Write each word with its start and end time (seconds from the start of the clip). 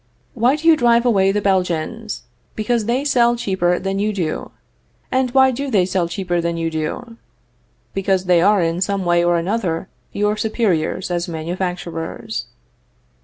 Why 0.33 0.55
do 0.55 0.67
you 0.67 0.75
drive 0.75 1.05
away 1.05 1.31
the 1.31 1.43
Belgians? 1.43 2.23
Because 2.55 2.85
they 2.85 3.05
sell 3.05 3.35
cheaper 3.35 3.77
than 3.77 3.99
you 3.99 4.13
do. 4.13 4.49
And 5.11 5.29
why 5.29 5.51
do 5.51 5.69
they 5.69 5.85
sell 5.85 6.07
cheaper 6.07 6.41
than 6.41 6.57
you 6.57 6.71
do? 6.71 7.17
Because 7.93 8.25
they 8.25 8.41
are 8.41 8.63
in 8.63 8.81
some 8.81 9.05
way 9.05 9.23
or 9.23 9.37
another 9.37 9.89
your 10.11 10.35
superiors 10.37 11.11
as 11.11 11.27
manufacturers. 11.27 12.47